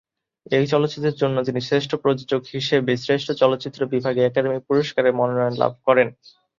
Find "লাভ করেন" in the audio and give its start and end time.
5.61-6.07